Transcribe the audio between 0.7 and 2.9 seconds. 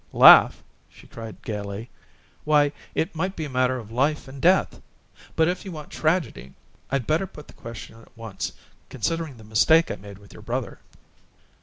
she cried, gaily. "Why,